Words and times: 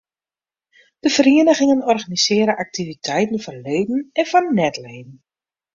De 0.99 1.09
ferieningen 1.15 1.83
organisearje 1.93 2.55
aktiviteiten 2.63 3.39
foar 3.45 3.59
leden 3.67 3.99
en 4.19 4.25
foar 4.31 4.47
net-leden. 4.59 5.15